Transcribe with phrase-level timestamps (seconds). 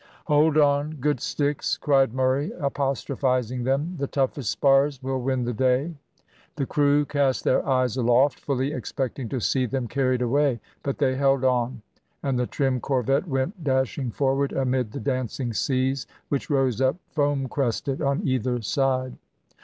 [0.25, 5.93] "Hold on, good sticks!" cried Murray, apostrophising them, "the toughest spars will win the day."
[6.55, 11.13] The crew cast their eyes aloft, fully expecting to see them carried away, but they
[11.17, 11.83] held on,
[12.23, 17.47] and the trim corvette went dashing forward amid the dancing seas, which rose up, foam
[17.47, 19.15] crested, on either side.